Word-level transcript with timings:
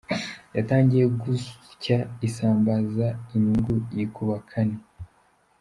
Yatangiye 0.57 1.05
gusya 1.21 1.97
isambaza 2.27 3.07
inyungu 3.35 3.73
yikuba 3.95 4.35
kane. 4.49 4.77